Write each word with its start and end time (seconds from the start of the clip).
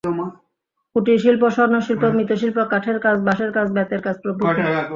কুটিরশিল্প 0.95 1.43
স্বর্ণশিল্প, 1.49 2.03
মৃৎশিল্প, 2.15 2.57
কাঠের 2.71 2.97
কাজ, 2.99 3.15
বাঁশের 3.27 3.51
কাজ, 3.51 3.67
বেতের 3.75 4.01
কাজ 4.01 4.15
প্রভৃতি। 4.23 4.61